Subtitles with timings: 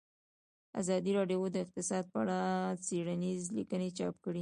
[0.79, 2.37] ازادي راډیو د اقتصاد په اړه
[2.85, 4.39] څېړنیزې لیکنې چاپ کړي.